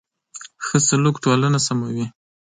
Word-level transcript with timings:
ښه 0.65 0.77
سلوک 0.87 1.15
ټولنه 1.23 1.59
سموي. 1.67 2.05